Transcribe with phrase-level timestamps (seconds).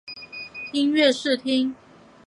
[0.73, 1.75] 音乐试听